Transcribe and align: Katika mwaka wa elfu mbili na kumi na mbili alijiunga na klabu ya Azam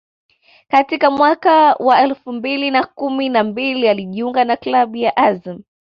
Katika 0.67 1.11
mwaka 1.11 1.73
wa 1.73 2.01
elfu 2.01 2.33
mbili 2.33 2.71
na 2.71 2.83
kumi 2.85 3.29
na 3.29 3.43
mbili 3.43 3.87
alijiunga 3.89 4.45
na 4.45 4.55
klabu 4.57 4.95
ya 4.97 5.17
Azam 5.17 5.61